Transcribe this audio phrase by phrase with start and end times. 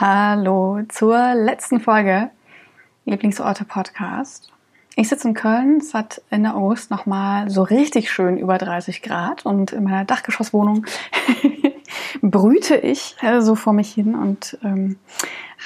[0.00, 2.30] Hallo zur letzten Folge
[3.04, 4.52] Lieblingsorte Podcast.
[4.96, 9.46] Ich sitze in Köln, es hat Ende August nochmal so richtig schön über 30 Grad
[9.46, 10.84] und in meiner Dachgeschosswohnung
[12.22, 14.96] brüte ich äh, so vor mich hin und ähm,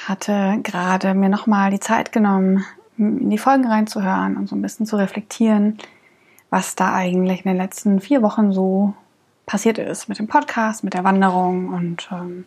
[0.07, 2.63] hatte gerade mir nochmal die Zeit genommen,
[2.99, 5.79] in die Folgen reinzuhören und so ein bisschen zu reflektieren,
[6.51, 8.93] was da eigentlich in den letzten vier Wochen so
[9.47, 12.45] passiert ist mit dem Podcast, mit der Wanderung und ähm,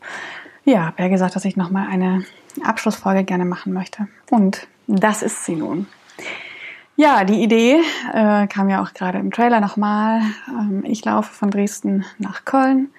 [0.65, 2.25] ja, habe ja gesagt, dass ich nochmal eine
[2.65, 4.09] Abschlussfolge gerne machen möchte.
[4.31, 5.87] Und das ist sie nun.
[6.97, 7.81] Ja, die Idee
[8.13, 10.21] äh, kam ja auch gerade im Trailer nochmal.
[10.49, 12.91] Ähm, ich laufe von Dresden nach Köln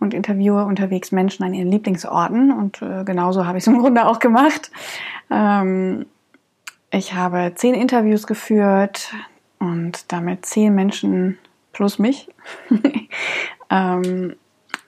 [0.00, 4.06] und interviewe unterwegs Menschen an ihren Lieblingsorten und äh, genauso habe ich es im Grunde
[4.06, 4.70] auch gemacht.
[5.30, 6.06] Ähm,
[6.90, 9.14] ich habe zehn Interviews geführt
[9.58, 11.38] und damit zehn Menschen
[11.72, 12.28] plus mich
[13.70, 14.34] ähm,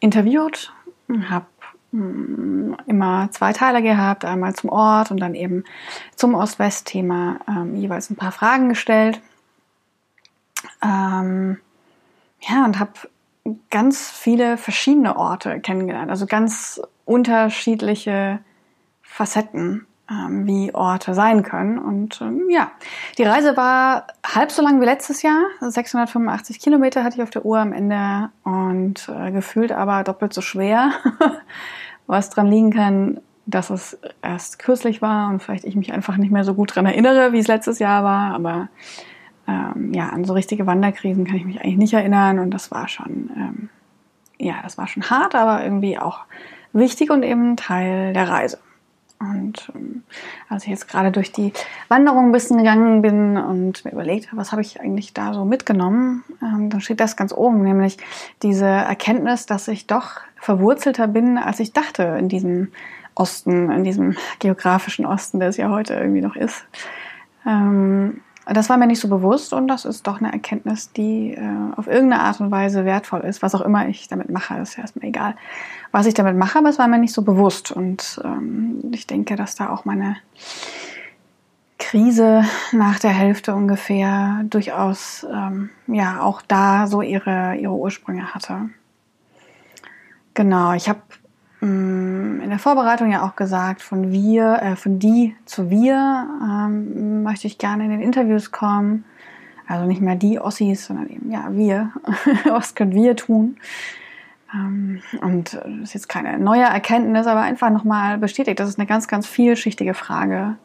[0.01, 0.73] interviewt,
[1.29, 1.47] habe
[1.91, 5.65] immer zwei Teile gehabt, einmal zum Ort und dann eben
[6.17, 9.21] zum Ost-West-Thema ähm, jeweils ein paar Fragen gestellt.
[10.83, 11.59] Ähm,
[12.41, 12.93] ja, und habe
[13.71, 18.41] ganz viele verschiedene Orte kennengelernt, also ganz unterschiedliche
[19.03, 21.79] Facetten, ähm, wie Orte sein können.
[21.79, 22.71] Und ähm, ja,
[23.19, 25.43] die Reise war halb so lang wie letztes Jahr.
[25.61, 30.41] 685 Kilometer hatte ich auf der Uhr am Ende und äh, gefühlt aber doppelt so
[30.41, 30.93] schwer.
[32.09, 36.33] was dran liegen kann, dass es erst kürzlich war und vielleicht ich mich einfach nicht
[36.33, 38.35] mehr so gut dran erinnere, wie es letztes Jahr war.
[38.35, 38.69] Aber
[39.47, 42.89] ähm, ja, an so richtige Wanderkrisen kann ich mich eigentlich nicht erinnern und das war
[42.89, 43.69] schon, ähm,
[44.39, 46.21] ja, das war schon hart, aber irgendwie auch
[46.73, 48.59] wichtig und eben Teil der Reise.
[49.21, 50.05] Und ähm,
[50.49, 51.53] als ich jetzt gerade durch die
[51.89, 55.45] Wanderung ein bisschen gegangen bin und mir überlegt habe, was habe ich eigentlich da so
[55.45, 57.99] mitgenommen, ähm, dann steht das ganz oben, nämlich
[58.43, 62.69] diese Erkenntnis, dass ich doch verwurzelter bin, als ich dachte in diesem
[63.15, 66.65] Osten, in diesem geografischen Osten, der es ja heute irgendwie noch ist.
[67.45, 68.21] Ähm,
[68.55, 71.87] das war mir nicht so bewusst und das ist doch eine Erkenntnis, die äh, auf
[71.87, 73.43] irgendeine Art und Weise wertvoll ist.
[73.43, 75.37] Was auch immer ich damit mache, ist ja erstmal egal,
[75.93, 77.71] was ich damit mache, aber es war mir nicht so bewusst.
[77.71, 80.17] Und ähm, ich denke, dass da auch meine
[81.79, 88.71] Krise nach der Hälfte ungefähr durchaus ähm, ja auch da so ihre, ihre Ursprünge hatte.
[90.35, 91.01] Genau, ich habe
[91.61, 97.47] in der Vorbereitung ja auch gesagt, von wir, äh, von die zu wir ähm, möchte
[97.49, 99.05] ich gerne in den Interviews kommen.
[99.67, 101.93] Also nicht mehr die Ossis, sondern eben ja wir.
[102.45, 103.57] Was können wir tun?
[104.55, 108.61] Ähm, und das ist jetzt keine neue Erkenntnis, aber einfach nochmal bestätigt.
[108.61, 110.57] Das ist eine ganz, ganz vielschichtige Frage.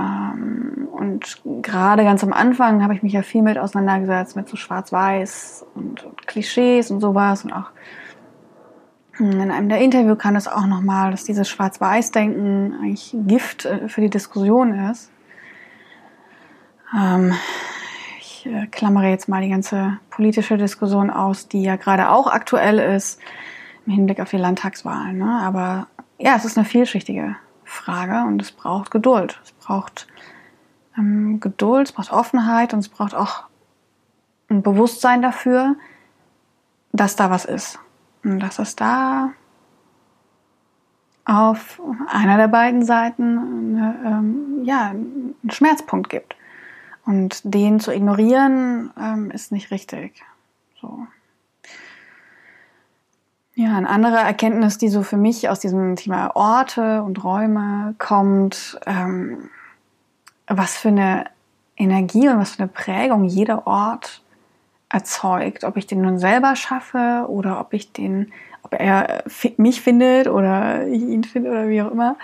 [0.00, 4.56] Ähm, und gerade ganz am Anfang habe ich mich ja viel mit auseinandergesetzt, mit so
[4.56, 7.70] Schwarz-Weiß und, und Klischees und sowas und auch
[9.18, 14.00] in einem der Interview kam es auch nochmal, dass dieses Schwarz-Weiß-Denken eigentlich Gift äh, für
[14.00, 15.10] die Diskussion ist.
[16.96, 17.34] Ähm,
[18.20, 22.78] ich äh, klammere jetzt mal die ganze politische Diskussion aus, die ja gerade auch aktuell
[22.78, 23.20] ist
[23.86, 25.18] im Hinblick auf die Landtagswahlen.
[25.18, 25.40] Ne?
[25.42, 29.40] Aber ja, es ist eine vielschichtige Frage und es braucht Geduld.
[29.42, 30.06] Es braucht
[30.96, 33.44] ähm, Geduld, es braucht Offenheit und es braucht auch
[34.48, 35.76] ein Bewusstsein dafür,
[36.92, 37.78] dass da was ist
[38.24, 39.32] und dass es da
[41.24, 46.36] auf einer der beiden Seiten eine, ähm, ja, einen Schmerzpunkt gibt.
[47.04, 50.24] Und den zu ignorieren ähm, ist nicht richtig.
[50.80, 51.06] So.
[53.54, 58.78] Ja, eine andere Erkenntnis, die so für mich aus diesem Thema Orte und Räume kommt,
[58.86, 59.50] ähm,
[60.46, 61.24] was für eine
[61.76, 64.22] Energie und was für eine Prägung jeder Ort
[64.88, 65.64] erzeugt.
[65.64, 68.32] Ob ich den nun selber schaffe oder ob ich den,
[68.62, 69.24] ob er
[69.56, 72.16] mich findet oder ich ihn finde oder wie auch immer.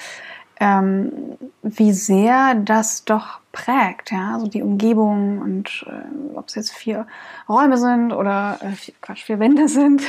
[0.61, 6.73] Ähm, wie sehr das doch prägt, ja, also die Umgebung und äh, ob es jetzt
[6.73, 7.09] vier
[7.49, 10.03] Räume sind oder äh, vier, Quatsch, vier Wände sind.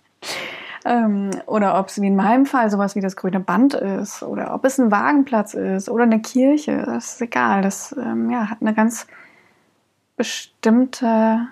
[0.84, 4.54] ähm, oder ob es wie in meinem Fall sowas wie das grüne Band ist oder
[4.54, 7.62] ob es ein Wagenplatz ist oder eine Kirche, das ist egal.
[7.62, 9.06] Das ähm, ja, hat eine ganz
[10.18, 11.48] bestimmte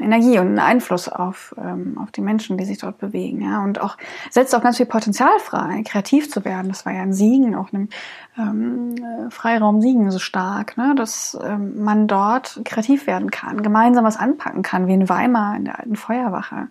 [0.00, 3.40] Energie und einen Einfluss auf, ähm, auf die Menschen, die sich dort bewegen.
[3.42, 3.62] Ja?
[3.62, 3.96] Und auch
[4.28, 6.68] setzt auch ganz viel Potenzial frei, kreativ zu werden.
[6.68, 7.88] Das war ja ein Siegen, auch einem
[8.36, 10.94] ähm, äh, Freiraum Siegen so stark, ne?
[10.96, 15.66] dass ähm, man dort kreativ werden kann, gemeinsam was anpacken kann, wie in Weimar in
[15.66, 16.68] der alten Feuerwache.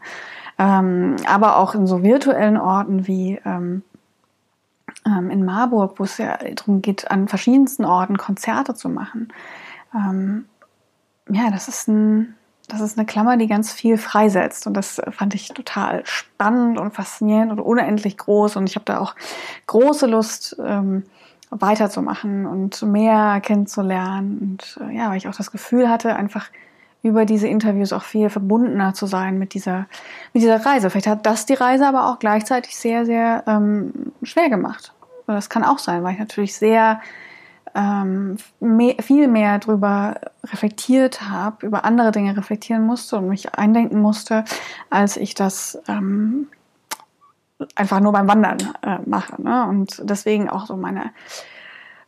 [0.59, 3.83] Ähm, aber auch in so virtuellen Orten wie ähm,
[5.05, 9.29] ähm, in Marburg, wo es ja darum geht, an verschiedensten Orten Konzerte zu machen.
[9.95, 10.45] Ähm,
[11.29, 12.35] ja, das ist ein
[12.67, 14.67] das ist eine Klammer, die ganz viel freisetzt.
[14.67, 18.57] Und das fand ich total spannend und faszinierend und unendlich groß.
[18.57, 19.15] Und ich habe da auch
[19.67, 21.03] große Lust, ähm,
[21.49, 24.37] weiterzumachen und mehr kennenzulernen.
[24.41, 26.49] Und äh, ja, weil ich auch das Gefühl hatte, einfach
[27.03, 29.85] über diese Interviews auch viel verbundener zu sein mit dieser,
[30.33, 30.89] mit dieser Reise.
[30.89, 34.93] Vielleicht hat das die Reise aber auch gleichzeitig sehr, sehr ähm, schwer gemacht.
[35.25, 37.01] Das kann auch sein, weil ich natürlich sehr
[37.75, 40.15] ähm, mehr, viel mehr darüber
[40.45, 44.45] reflektiert habe, über andere Dinge reflektieren musste und mich eindenken musste,
[44.89, 46.47] als ich das ähm,
[47.75, 49.41] einfach nur beim Wandern äh, mache.
[49.41, 49.65] Ne?
[49.67, 51.11] Und deswegen auch so meine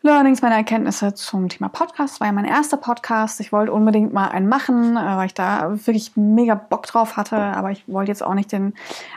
[0.02, 2.22] Learnings, meine Erkenntnisse zum Thema Podcast.
[2.22, 3.42] War ja mein erster Podcast.
[3.42, 7.36] Ich wollte unbedingt mal einen machen, äh, weil ich da wirklich mega Bock drauf hatte.
[7.36, 8.76] Aber ich wollte jetzt auch nicht den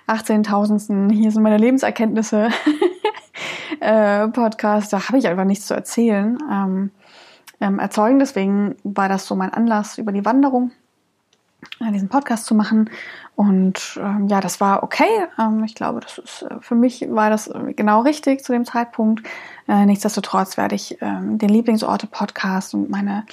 [0.09, 1.13] 18.000.
[1.13, 2.49] Hier sind meine Lebenserkenntnisse
[3.83, 4.93] äh, Podcast.
[4.93, 6.39] Da habe ich einfach nichts zu erzählen.
[6.51, 6.91] Ähm,
[7.63, 8.19] ähm, erzeugen.
[8.19, 10.73] Deswegen war das so mein Anlass über die Wanderung
[11.81, 12.91] äh, diesen Podcast zu machen.
[13.37, 15.27] Und ähm, ja, das war okay.
[15.39, 19.27] Ähm, ich glaube, das ist äh, für mich war das genau richtig zu dem Zeitpunkt.
[19.69, 23.25] Äh, nichtsdestotrotz werde ich ähm, den Lieblingsorte-Podcast und meine,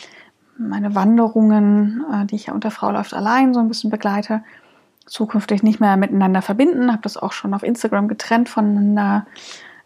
[0.57, 4.43] meine Wanderungen, äh, die ich ja unter Frau läuft allein so ein bisschen begleite,
[5.05, 6.91] zukünftig nicht mehr miteinander verbinden.
[6.91, 9.25] Habe das auch schon auf Instagram getrennt voneinander.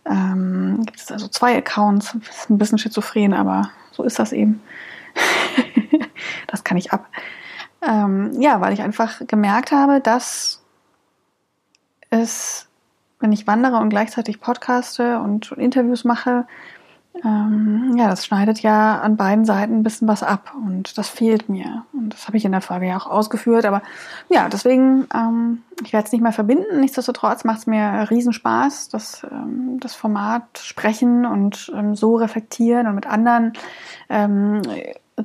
[0.06, 2.16] Ähm, gibt es also zwei Accounts.
[2.30, 4.62] Ist ein bisschen schizophren, aber so ist das eben.
[6.48, 7.08] das kann ich ab.
[7.82, 10.62] Ähm, ja, weil ich einfach gemerkt habe, dass
[12.10, 12.68] es,
[13.20, 16.48] wenn ich wandere und gleichzeitig podcaste und Interviews mache,
[17.24, 21.48] ähm, ja, das schneidet ja an beiden Seiten ein bisschen was ab und das fehlt
[21.48, 21.86] mir.
[21.94, 23.66] Und das habe ich in der Folge ja auch ausgeführt.
[23.66, 23.84] Aber
[24.30, 26.80] ja, deswegen, ähm, ich werde es nicht mehr verbinden.
[26.80, 32.96] Nichtsdestotrotz macht es mir Riesenspaß, das, ähm, das Format sprechen und ähm, so reflektieren und
[32.96, 33.54] mit anderen
[34.10, 34.64] ähm,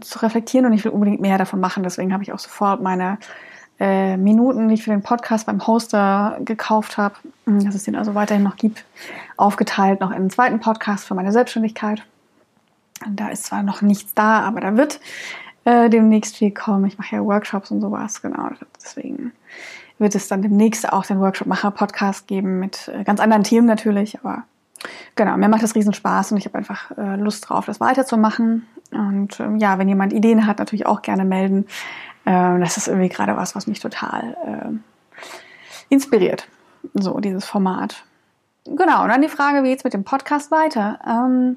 [0.00, 1.82] zu reflektieren und ich will unbedingt mehr davon machen.
[1.82, 3.18] Deswegen habe ich auch sofort meine
[3.80, 7.14] äh, Minuten, die ich für den Podcast beim Hoster gekauft habe,
[7.46, 8.84] hm, dass es den also weiterhin noch gibt,
[9.36, 12.02] aufgeteilt noch in einen zweiten Podcast für meine Selbstständigkeit.
[13.06, 15.00] Und da ist zwar noch nichts da, aber da wird
[15.64, 16.86] äh, demnächst viel kommen.
[16.86, 18.50] Ich mache ja Workshops und sowas, genau.
[18.82, 19.32] Deswegen
[19.98, 24.44] wird es dann demnächst auch den Workshop-Macher-Podcast geben mit äh, ganz anderen Themen natürlich, aber
[25.14, 28.66] genau, mir macht das riesen Spaß und ich habe einfach äh, Lust drauf, das weiterzumachen.
[28.90, 31.66] Und ähm, ja, wenn jemand Ideen hat, natürlich auch gerne melden.
[32.28, 35.14] Ähm, das ist irgendwie gerade was, was mich total äh,
[35.88, 36.46] inspiriert.
[36.92, 38.04] So, dieses Format.
[38.66, 40.98] Genau, und dann die Frage, wie geht's mit dem Podcast weiter?
[41.06, 41.56] Ähm,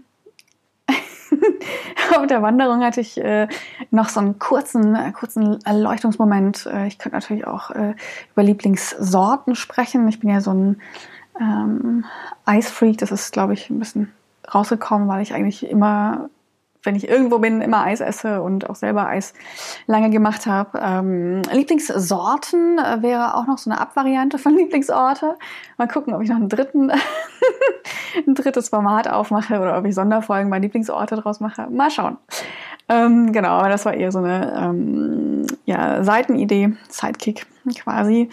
[2.17, 3.49] auf der Wanderung hatte ich äh,
[3.89, 6.65] noch so einen kurzen, kurzen Erleuchtungsmoment.
[6.67, 7.93] Äh, ich könnte natürlich auch äh,
[8.31, 10.07] über Lieblingssorten sprechen.
[10.07, 10.81] Ich bin ja so ein
[11.37, 12.05] ähm,
[12.45, 12.97] Eisfreak.
[12.97, 14.13] Das ist, glaube ich, ein bisschen
[14.53, 16.29] rausgekommen, weil ich eigentlich immer
[16.83, 19.33] wenn ich irgendwo bin, immer Eis esse und auch selber Eis
[19.85, 20.79] lange gemacht habe.
[20.81, 25.37] Ähm, Lieblingssorten äh, wäre auch noch so eine Abvariante von Lieblingsorte.
[25.77, 26.91] Mal gucken, ob ich noch einen dritten,
[28.27, 31.67] ein drittes Format aufmache oder ob ich Sonderfolgen bei Lieblingsorte draus mache.
[31.69, 32.17] Mal schauen.
[32.89, 37.45] Ähm, genau, aber das war eher so eine ähm, ja, Seitenidee, Sidekick
[37.77, 38.29] quasi.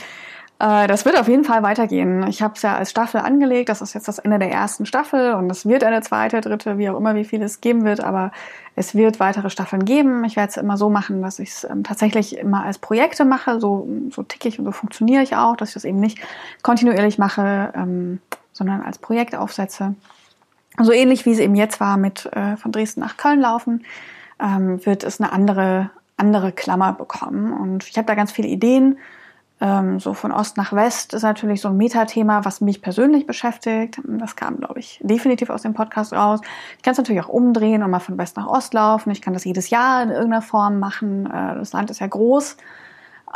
[0.61, 2.27] Äh, das wird auf jeden Fall weitergehen.
[2.27, 3.69] Ich habe es ja als Staffel angelegt.
[3.69, 6.91] Das ist jetzt das Ende der ersten Staffel und es wird eine zweite, dritte, wie
[6.91, 8.01] auch immer, wie viel es geben wird.
[8.01, 8.33] Aber
[8.75, 10.25] es wird weitere Staffeln geben.
[10.25, 13.61] Ich werde es immer so machen, dass ich es ähm, tatsächlich immer als Projekte mache.
[13.61, 16.19] So, so ticke ich und so funktioniere ich auch, dass ich das eben nicht
[16.63, 18.21] kontinuierlich mache, ähm,
[18.53, 19.95] sondern als Projekt aufsetze.
[20.81, 23.85] So ähnlich wie es eben jetzt war mit äh, von Dresden nach Köln laufen,
[24.41, 27.53] ähm, wird es eine andere andere Klammer bekommen.
[27.53, 28.99] Und ich habe da ganz viele Ideen
[29.61, 34.01] ähm, so von Ost nach West ist natürlich so ein Metathema, was mich persönlich beschäftigt.
[34.05, 36.41] Das kam, glaube ich, definitiv aus dem Podcast raus.
[36.77, 39.11] Ich kann es natürlich auch umdrehen und mal von West nach Ost laufen.
[39.11, 41.27] Ich kann das jedes Jahr in irgendeiner Form machen.
[41.27, 42.57] Äh, das Land ist ja groß.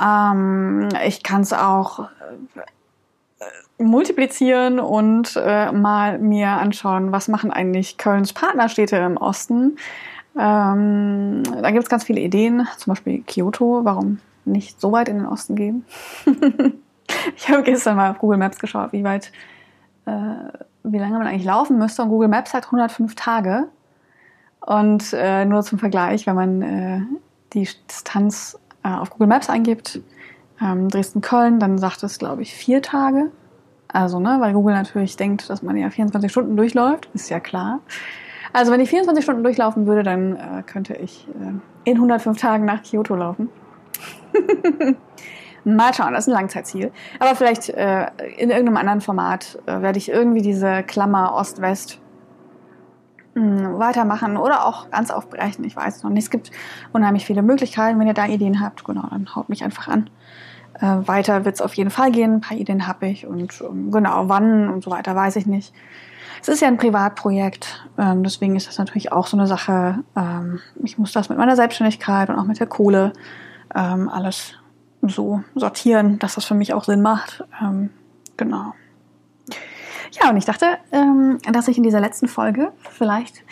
[0.00, 7.98] Ähm, ich kann es auch äh, multiplizieren und äh, mal mir anschauen, was machen eigentlich
[7.98, 9.76] Kölns Partnerstädte im Osten.
[10.38, 13.84] Ähm, da gibt es ganz viele Ideen, zum Beispiel Kyoto.
[13.84, 15.84] Warum nicht so weit in den Osten gehen.
[17.36, 19.32] ich habe gestern mal auf Google Maps geschaut, wie weit,
[20.06, 20.10] äh,
[20.82, 22.02] wie lange man eigentlich laufen müsste.
[22.02, 23.68] Und Google Maps hat 105 Tage.
[24.60, 27.00] Und äh, nur zum Vergleich, wenn man äh,
[27.52, 30.00] die Distanz äh, auf Google Maps eingibt,
[30.60, 33.30] ähm, Dresden-Köln, dann sagt es, glaube ich, vier Tage.
[33.88, 37.80] Also, ne, weil Google natürlich denkt, dass man ja 24 Stunden durchläuft, ist ja klar.
[38.52, 42.64] Also, wenn ich 24 Stunden durchlaufen würde, dann äh, könnte ich äh, in 105 Tagen
[42.64, 43.48] nach Kyoto laufen.
[45.64, 46.90] Mal schauen, das ist ein Langzeitziel.
[47.20, 48.06] Aber vielleicht äh,
[48.36, 52.00] in irgendeinem anderen Format äh, werde ich irgendwie diese Klammer Ost-West
[53.34, 55.64] hm, weitermachen oder auch ganz aufbrechen.
[55.64, 56.24] Ich weiß noch nicht.
[56.24, 56.50] Es gibt
[56.92, 57.98] unheimlich viele Möglichkeiten.
[58.00, 60.10] Wenn ihr da Ideen habt, genau, dann haut mich einfach an.
[60.80, 62.34] Äh, weiter wird es auf jeden Fall gehen.
[62.34, 65.72] Ein paar Ideen habe ich und ähm, genau wann und so weiter weiß ich nicht.
[66.40, 70.00] Es ist ja ein Privatprojekt, ähm, deswegen ist das natürlich auch so eine Sache.
[70.16, 73.12] Ähm, ich muss das mit meiner Selbstständigkeit und auch mit der Kohle
[73.74, 74.54] ähm, alles
[75.02, 77.44] so sortieren, dass das für mich auch Sinn macht.
[77.60, 77.90] Ähm,
[78.36, 78.74] genau.
[80.12, 83.42] Ja, und ich dachte, ähm, dass ich in dieser letzten Folge vielleicht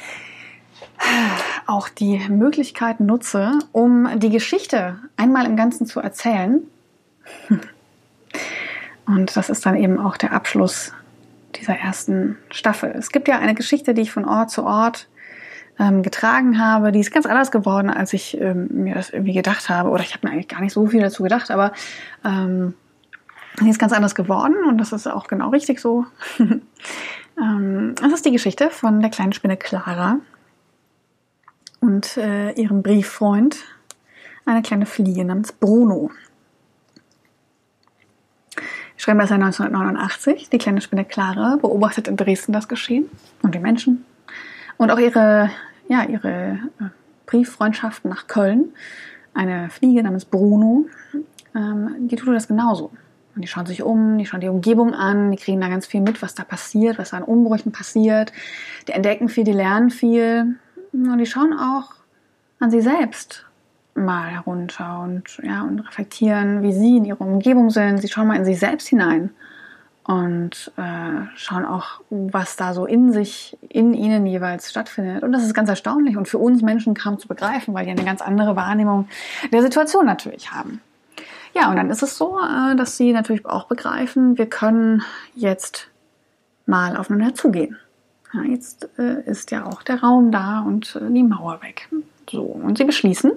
[1.66, 6.62] auch die Möglichkeit nutze, um die Geschichte einmal im Ganzen zu erzählen.
[9.06, 10.92] Und das ist dann eben auch der Abschluss
[11.56, 12.92] dieser ersten Staffel.
[12.96, 15.08] Es gibt ja eine Geschichte, die ich von Ort zu Ort
[15.80, 19.68] ähm, getragen habe, die ist ganz anders geworden, als ich ähm, mir das irgendwie gedacht
[19.70, 19.88] habe.
[19.88, 21.72] Oder ich habe mir eigentlich gar nicht so viel dazu gedacht, aber
[22.22, 22.74] ähm,
[23.60, 26.04] die ist ganz anders geworden und das ist auch genau richtig so.
[26.38, 30.18] ähm, das ist die Geschichte von der kleinen Spinne Clara
[31.80, 33.56] und äh, ihrem Brieffreund,
[34.44, 36.10] eine kleine Fliege namens Bruno.
[38.96, 40.50] Ich schreibe das Jahr 1989.
[40.50, 43.08] Die kleine Spinne Clara beobachtet in Dresden das Geschehen
[43.42, 44.04] und die Menschen
[44.80, 45.50] und auch ihre,
[45.90, 46.84] ja, ihre äh,
[47.26, 48.72] Brieffreundschaft nach Köln.
[49.34, 50.86] Eine Fliege namens Bruno,
[51.54, 52.92] ähm, die tut das genauso.
[53.34, 56.00] Und die schauen sich um, die schauen die Umgebung an, die kriegen da ganz viel
[56.00, 58.32] mit, was da passiert, was da an Umbrüchen passiert.
[58.86, 60.56] Die entdecken viel, die lernen viel.
[60.92, 61.92] Und die schauen auch
[62.60, 63.46] an sie selbst
[63.94, 67.98] mal herunter und, ja, und reflektieren, wie sie in ihrer Umgebung sind.
[67.98, 69.30] Sie schauen mal in sich selbst hinein
[70.04, 75.22] und äh, schauen auch, was da so in sich, in ihnen jeweils stattfindet.
[75.22, 78.04] Und das ist ganz erstaunlich und für uns Menschen kaum zu begreifen, weil die eine
[78.04, 79.08] ganz andere Wahrnehmung
[79.52, 80.80] der Situation natürlich haben.
[81.54, 85.02] Ja, und dann ist es so, äh, dass sie natürlich auch begreifen, wir können
[85.34, 85.88] jetzt
[86.66, 87.76] mal aufeinander zugehen.
[88.32, 91.88] Ja, jetzt äh, ist ja auch der Raum da und äh, die Mauer weg.
[92.30, 93.32] So, und sie beschließen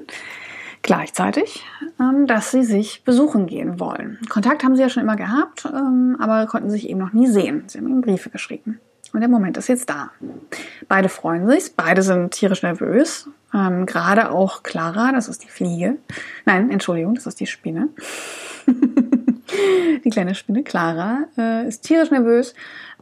[0.84, 1.66] gleichzeitig,
[2.00, 4.20] ähm, dass sie sich besuchen gehen wollen.
[4.30, 7.64] Kontakt haben sie ja schon immer gehabt, ähm, aber konnten sich eben noch nie sehen.
[7.68, 8.80] Sie haben ihm Briefe geschrieben.
[9.14, 10.12] Und der Moment ist jetzt da.
[10.88, 13.30] Beide freuen sich, beide sind tierisch nervös.
[13.54, 15.98] Ähm, Gerade auch Clara, das ist die Fliege.
[16.46, 17.90] Nein, Entschuldigung, das ist die Spinne.
[20.04, 22.54] die kleine Spinne Clara äh, ist tierisch nervös.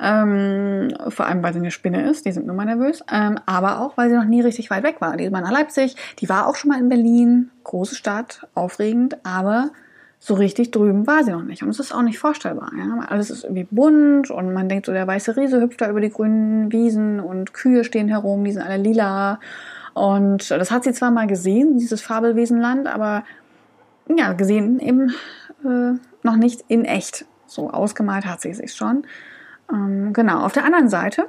[0.01, 3.03] Ähm, vor allem, weil sie eine Spinne ist, die sind nur mal nervös.
[3.12, 5.17] Ähm, aber auch, weil sie noch nie richtig weit weg war.
[5.17, 9.17] Die ist mal nach Leipzig, die war auch schon mal in Berlin, große Stadt, aufregend,
[9.24, 9.72] aber
[10.24, 11.63] so richtig drüben war sie noch nicht.
[11.63, 12.72] Und es ist auch nicht vorstellbar.
[12.77, 13.05] Ja?
[13.10, 16.12] Alles ist irgendwie bunt und man denkt so, der weiße Riese hüpft da über die
[16.12, 19.39] grünen Wiesen und Kühe stehen herum, die sind alle lila.
[19.96, 23.24] Und das hat sie zwar mal gesehen, dieses Fabelwesenland, aber
[24.15, 25.10] ja, gesehen eben
[25.65, 27.25] äh, noch nicht in echt.
[27.46, 29.06] So ausgemalt hat sie sich schon.
[29.72, 31.28] Ähm, genau, auf der anderen Seite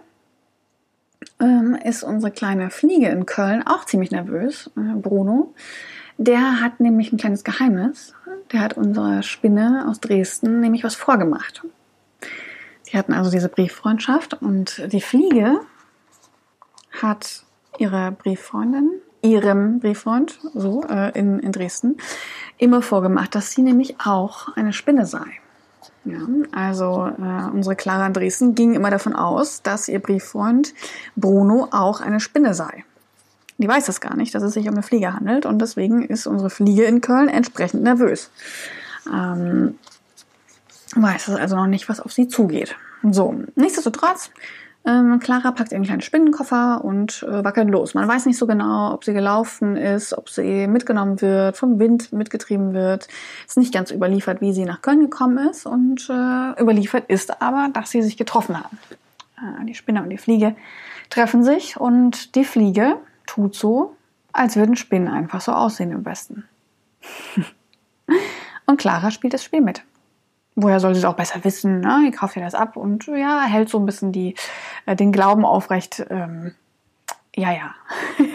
[1.40, 5.54] ähm, ist unsere kleine Fliege in Köln auch ziemlich nervös, äh, Bruno.
[6.18, 8.14] Der hat nämlich ein kleines Geheimnis.
[8.52, 11.62] Der hat unserer Spinne aus Dresden nämlich was vorgemacht.
[12.82, 15.60] Sie hatten also diese Brieffreundschaft und die Fliege
[17.00, 17.44] hat
[17.78, 18.90] ihrer Brieffreundin,
[19.22, 21.96] ihrem Brieffreund, so äh, in, in Dresden,
[22.58, 25.26] immer vorgemacht, dass sie nämlich auch eine Spinne sei.
[26.04, 26.18] Ja,
[26.50, 30.74] also äh, unsere Clara in Dresden ging immer davon aus, dass ihr Brieffreund
[31.14, 32.84] Bruno auch eine Spinne sei.
[33.58, 36.26] Die weiß das gar nicht, dass es sich um eine Fliege handelt und deswegen ist
[36.26, 38.30] unsere Fliege in Köln entsprechend nervös.
[39.06, 39.78] Ähm,
[40.96, 42.74] weiß es also noch nicht, was auf sie zugeht.
[43.08, 44.30] So, nichtsdestotrotz,
[44.84, 47.94] ähm, Clara packt ihren kleinen Spinnenkoffer und äh, wackelt los.
[47.94, 52.12] Man weiß nicht so genau, ob sie gelaufen ist, ob sie mitgenommen wird, vom Wind
[52.12, 53.06] mitgetrieben wird.
[53.46, 57.68] Ist nicht ganz überliefert, wie sie nach Köln gekommen ist und äh, überliefert ist aber,
[57.72, 58.78] dass sie sich getroffen haben.
[59.38, 60.56] Äh, die Spinne und die Fliege
[61.10, 62.96] treffen sich und die Fliege
[63.26, 63.94] tut so,
[64.32, 66.48] als würden Spinnen einfach so aussehen im Westen.
[68.66, 69.84] und Clara spielt das Spiel mit.
[70.54, 71.80] Woher soll sie es auch besser wissen?
[71.80, 72.02] Ne?
[72.06, 74.34] Die kauft ja das ab und ja, hält so ein bisschen die,
[74.84, 76.04] äh, den Glauben aufrecht.
[76.10, 76.54] Ähm,
[77.34, 77.74] ja, ja.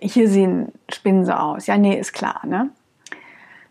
[0.00, 1.66] Hier sehen Spinnen so aus.
[1.66, 2.70] Ja, nee, ist klar, ne?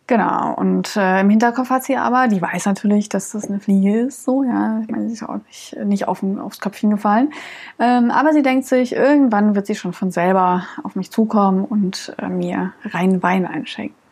[0.07, 3.99] Genau, und äh, im Hinterkopf hat sie aber, die weiß natürlich, dass das eine Fliege
[3.99, 4.79] ist, so, ja.
[4.81, 7.33] Ich meine, sie ist auch nicht, nicht auf, aufs Köpfchen gefallen.
[7.77, 12.15] Ähm, aber sie denkt sich, irgendwann wird sie schon von selber auf mich zukommen und
[12.19, 14.06] äh, mir rein Wein einschenken.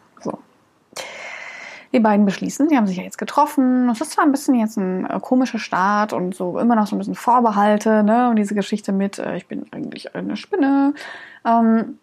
[1.96, 3.88] Die beiden beschließen, sie haben sich ja jetzt getroffen.
[3.88, 6.96] Es ist zwar ein bisschen jetzt ein äh, komischer Start und so immer noch so
[6.98, 8.30] ein bisschen Vorbehalte, ne?
[8.30, 10.94] Und diese Geschichte mit, äh, ich bin eigentlich eine Spinne.
[11.46, 11.98] Ähm,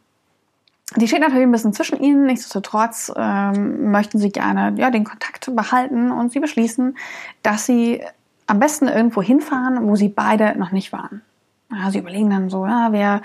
[0.97, 2.25] die steht natürlich ein bisschen zwischen ihnen.
[2.25, 6.97] Nichtsdestotrotz ähm, möchten sie gerne ja, den Kontakt behalten und sie beschließen,
[7.43, 8.03] dass sie
[8.47, 11.21] am besten irgendwo hinfahren, wo sie beide noch nicht waren.
[11.75, 13.23] Ja, sie überlegen dann so, ja, wer,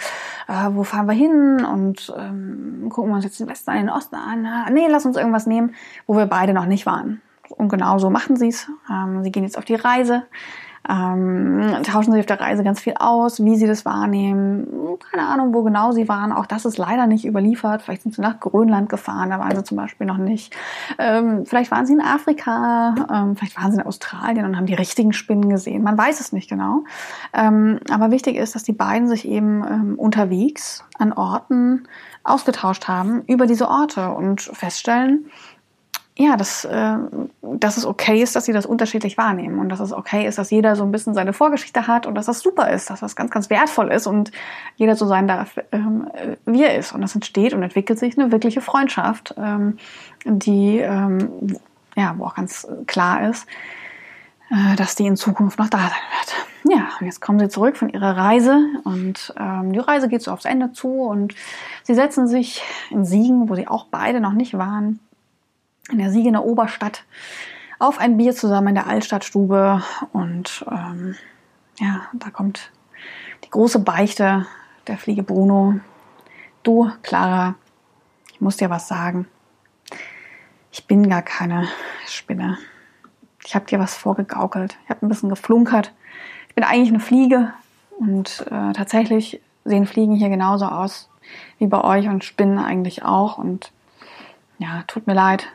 [0.47, 3.89] äh, wo fahren wir hin und ähm, gucken wir uns jetzt den Westen an, den
[3.89, 4.45] Osten an.
[4.45, 5.73] Ja, nee, lass uns irgendwas nehmen,
[6.05, 7.21] wo wir beide noch nicht waren.
[7.49, 8.69] Und genau so machen sie es.
[8.89, 10.23] Ähm, sie gehen jetzt auf die Reise
[10.89, 14.97] ähm, tauschen sich auf der Reise ganz viel aus, wie sie das wahrnehmen.
[15.11, 16.31] Keine Ahnung, wo genau sie waren.
[16.31, 17.81] Auch das ist leider nicht überliefert.
[17.81, 20.55] Vielleicht sind sie nach Grönland gefahren, da waren sie zum Beispiel noch nicht.
[20.97, 24.73] Ähm, vielleicht waren sie in Afrika, ähm, vielleicht waren sie in Australien und haben die
[24.73, 25.83] richtigen Spinnen gesehen.
[25.83, 26.83] Man weiß es nicht genau.
[27.33, 31.87] Ähm, aber wichtig ist, dass die beiden sich eben ähm, unterwegs an Orten
[32.23, 35.27] ausgetauscht haben über diese Orte und feststellen,
[36.19, 36.97] ja, dass, äh,
[37.41, 40.49] dass es okay ist, dass sie das unterschiedlich wahrnehmen und dass es okay ist, dass
[40.49, 43.29] jeder so ein bisschen seine Vorgeschichte hat und dass das super ist, dass das ganz,
[43.29, 44.31] ganz wertvoll ist und
[44.77, 46.07] jeder so sein darf, ähm,
[46.45, 46.91] wie er ist.
[46.91, 49.77] Und das entsteht und entwickelt sich eine wirkliche Freundschaft, ähm,
[50.25, 51.57] die, ähm,
[51.95, 53.45] ja, wo auch ganz klar ist,
[54.49, 56.75] äh, dass die in Zukunft noch da sein wird.
[56.75, 60.31] Ja, und jetzt kommen sie zurück von ihrer Reise und ähm, die Reise geht so
[60.31, 61.35] aufs Ende zu und
[61.83, 64.99] sie setzen sich in Siegen, wo sie auch beide noch nicht waren,
[65.89, 67.03] in der Siegener Oberstadt
[67.79, 69.83] auf ein Bier zusammen in der Altstadtstube.
[70.11, 71.15] Und ähm,
[71.79, 72.71] ja, da kommt
[73.43, 74.45] die große Beichte
[74.87, 75.79] der Fliege Bruno.
[76.63, 77.55] Du, Clara,
[78.33, 79.27] ich muss dir was sagen.
[80.71, 81.67] Ich bin gar keine
[82.05, 82.57] Spinne.
[83.45, 84.77] Ich habe dir was vorgegaukelt.
[84.83, 85.93] Ich habe ein bisschen geflunkert.
[86.49, 87.53] Ich bin eigentlich eine Fliege.
[87.99, 91.09] Und äh, tatsächlich sehen Fliegen hier genauso aus
[91.57, 93.37] wie bei euch und Spinnen eigentlich auch.
[93.37, 93.71] Und
[94.59, 95.47] ja, tut mir leid.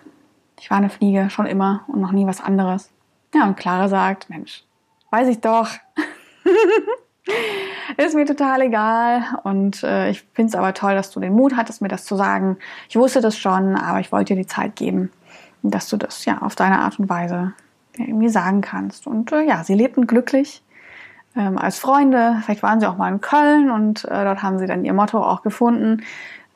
[0.62, 2.88] Ich war eine Fliege, schon immer und noch nie was anderes.
[3.34, 4.62] Ja, und Clara sagt, Mensch,
[5.10, 5.68] weiß ich doch.
[7.96, 9.24] ist mir total egal.
[9.42, 12.14] Und äh, ich finde es aber toll, dass du den Mut hattest, mir das zu
[12.14, 12.58] sagen.
[12.88, 15.10] Ich wusste das schon, aber ich wollte dir die Zeit geben,
[15.64, 17.54] dass du das ja auf deine Art und Weise
[17.96, 19.08] irgendwie sagen kannst.
[19.08, 20.62] Und äh, ja, sie lebten glücklich
[21.34, 22.40] ähm, als Freunde.
[22.44, 25.20] Vielleicht waren sie auch mal in Köln und äh, dort haben sie dann ihr Motto
[25.24, 26.04] auch gefunden.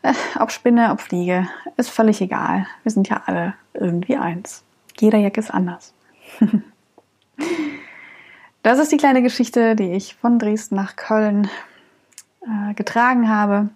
[0.07, 2.67] Äh, ob Spinne, ob Fliege, ist völlig egal.
[2.85, 4.63] Wir sind ja alle irgendwie eins.
[4.99, 5.93] Jeder Jack ist anders.
[8.63, 11.51] das ist die kleine Geschichte, die ich von Dresden nach Köln
[12.43, 13.69] äh, getragen habe.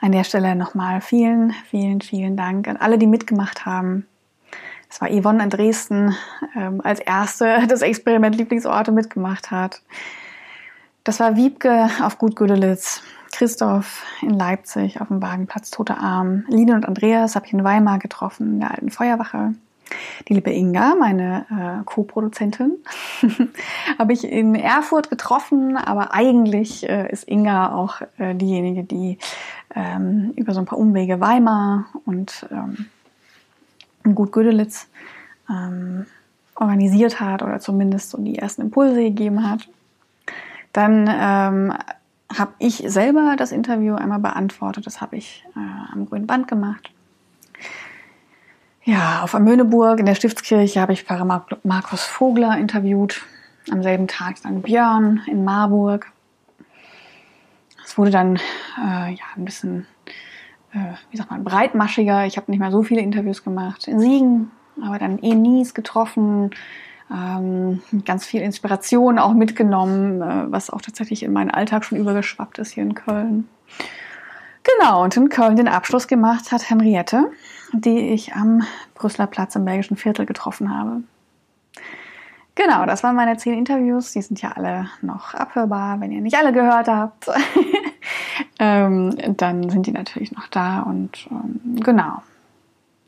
[0.00, 4.06] An der Stelle nochmal vielen, vielen, vielen Dank an alle, die mitgemacht haben.
[4.90, 6.16] Es war Yvonne in Dresden
[6.56, 9.80] ähm, als erste das Experiment Lieblingsorte mitgemacht hat.
[11.04, 13.02] Das war Wiebke auf Gut Gudelitz.
[13.34, 16.44] Christoph in Leipzig auf dem Wagenplatz Tote Arm.
[16.48, 19.54] Line und Andreas habe ich in Weimar getroffen, in der alten Feuerwache.
[20.28, 22.76] Die liebe Inga, meine äh, Co-Produzentin,
[23.98, 29.18] habe ich in Erfurt getroffen, aber eigentlich äh, ist Inga auch äh, diejenige, die
[29.74, 32.86] ähm, über so ein paar Umwege Weimar und ähm,
[34.14, 34.86] Gut Gödelitz
[35.50, 36.06] ähm,
[36.54, 39.68] organisiert hat oder zumindest so die ersten Impulse gegeben hat.
[40.72, 41.74] Dann ähm,
[42.32, 44.86] habe ich selber das Interview einmal beantwortet.
[44.86, 46.90] Das habe ich äh, am Grünen Band gemacht.
[48.84, 53.22] Ja, auf Amöneburg in der Stiftskirche habe ich Pfarrer Markus Vogler interviewt.
[53.70, 56.12] Am selben Tag dann Björn in Marburg.
[57.82, 59.86] Es wurde dann äh, ja ein bisschen,
[60.72, 62.26] äh, wie sagt man, breitmaschiger.
[62.26, 63.88] Ich habe nicht mehr so viele Interviews gemacht.
[63.88, 64.50] In Siegen,
[64.82, 66.50] aber dann Enis getroffen,
[67.10, 72.58] ähm, ganz viel Inspiration auch mitgenommen, äh, was auch tatsächlich in meinen Alltag schon übergeschwappt
[72.58, 73.48] ist hier in Köln.
[74.62, 77.30] Genau, und in Köln den Abschluss gemacht hat Henriette,
[77.72, 78.62] die ich am
[78.94, 81.02] Brüsseler Platz im belgischen Viertel getroffen habe.
[82.54, 84.12] Genau, das waren meine zehn Interviews.
[84.12, 87.28] Die sind ja alle noch abhörbar, wenn ihr nicht alle gehört habt.
[88.58, 92.22] ähm, dann sind die natürlich noch da und ähm, genau.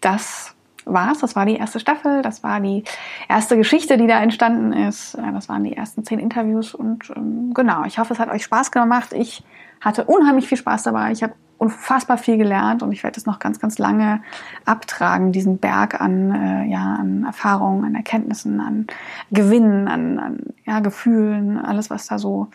[0.00, 0.55] Das
[0.86, 1.18] war's.
[1.18, 2.84] Das war die erste Staffel, das war die
[3.28, 5.18] erste Geschichte, die da entstanden ist.
[5.34, 8.70] Das waren die ersten zehn Interviews und ähm, genau, ich hoffe, es hat euch Spaß
[8.70, 9.12] gemacht.
[9.12, 9.44] Ich
[9.80, 11.12] hatte unheimlich viel Spaß dabei.
[11.12, 14.20] Ich habe unfassbar viel gelernt und ich werde es noch ganz, ganz lange
[14.64, 18.86] abtragen, diesen Berg an, äh, ja, an Erfahrungen, an Erkenntnissen, an
[19.30, 22.48] Gewinnen, an, an ja, Gefühlen, alles, was da so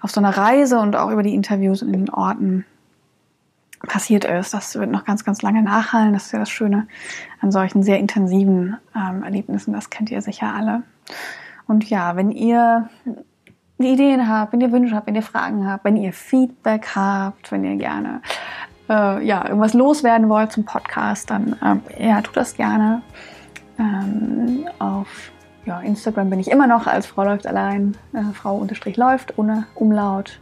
[0.00, 2.64] auf so einer Reise und auch über die Interviews in den Orten
[3.86, 4.54] passiert ist.
[4.54, 6.12] Das wird noch ganz, ganz lange nachhallen.
[6.12, 6.86] Das ist ja das Schöne
[7.40, 9.72] an solchen sehr intensiven ähm, Erlebnissen.
[9.72, 10.82] Das kennt ihr sicher alle.
[11.66, 12.88] Und ja, wenn ihr
[13.78, 17.64] Ideen habt, wenn ihr Wünsche habt, wenn ihr Fragen habt, wenn ihr Feedback habt, wenn
[17.64, 18.22] ihr gerne
[18.88, 23.02] äh, ja, irgendwas loswerden wollt zum Podcast, dann ähm, ja, tut das gerne.
[23.78, 25.30] Ähm, auf
[25.66, 29.66] ja, Instagram bin ich immer noch als Frau läuft allein, äh, Frau unterstrich läuft ohne
[29.74, 30.40] Umlaut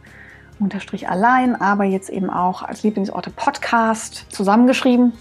[0.59, 5.13] unterstrich allein, aber jetzt eben auch als Lieblingsorte Podcast zusammengeschrieben.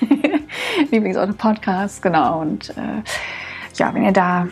[0.90, 2.40] Lieblingsorte Podcast, genau.
[2.40, 3.02] Und äh,
[3.74, 4.48] ja, wenn ihr da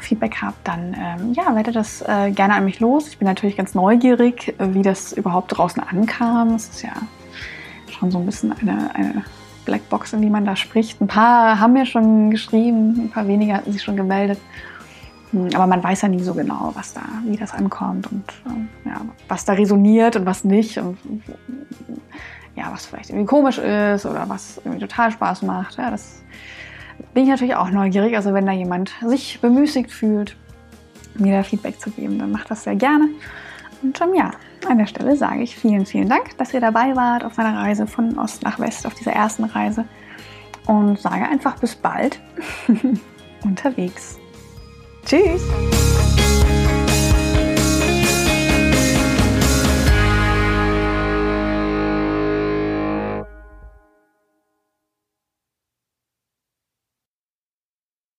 [0.00, 3.08] Feedback habt, dann ähm, ja, werdet das äh, gerne an mich los.
[3.08, 6.54] Ich bin natürlich ganz neugierig, wie das überhaupt draußen ankam.
[6.54, 6.94] Es ist ja
[7.90, 9.24] schon so ein bisschen eine, eine
[9.64, 11.00] Blackbox, in die man da spricht.
[11.00, 14.40] Ein paar haben mir schon geschrieben, ein paar weniger hatten sich schon gemeldet.
[15.32, 18.24] Hm, aber man weiß ja nie so genau, was da, wie das ankommt und
[18.84, 20.98] ja, was da resoniert und was nicht und
[22.56, 25.78] ja, was vielleicht irgendwie komisch ist oder was irgendwie total Spaß macht.
[25.78, 26.22] Ja, das
[27.14, 28.16] bin ich natürlich auch neugierig.
[28.16, 30.36] Also wenn da jemand sich bemüßigt fühlt,
[31.14, 33.08] mir da Feedback zu geben, dann macht das sehr gerne.
[33.82, 34.32] Und ähm, ja,
[34.68, 37.86] an der Stelle sage ich vielen, vielen Dank, dass ihr dabei wart auf meiner Reise
[37.86, 39.86] von Ost nach West, auf dieser ersten Reise.
[40.66, 42.20] Und sage einfach bis bald
[43.44, 44.19] unterwegs.
[45.06, 45.42] Tschüss!